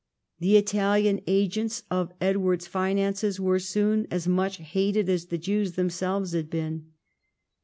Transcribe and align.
The 0.39 0.57
Italian 0.57 1.21
agents 1.27 1.83
of 1.91 2.11
Edward's 2.19 2.65
finances 2.65 3.39
were 3.39 3.59
soon 3.59 4.07
as 4.09 4.27
much 4.27 4.57
hated 4.57 5.07
as 5.09 5.27
the 5.27 5.37
Jews 5.37 5.73
themselves 5.73 6.31
had 6.31 6.49
been. 6.49 6.91